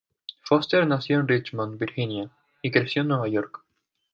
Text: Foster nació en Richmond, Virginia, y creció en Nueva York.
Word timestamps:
Foster 0.41 0.87
nació 0.87 1.19
en 1.19 1.27
Richmond, 1.27 1.77
Virginia, 1.79 2.31
y 2.63 2.71
creció 2.71 3.03
en 3.03 3.09
Nueva 3.09 3.27
York. 3.27 3.63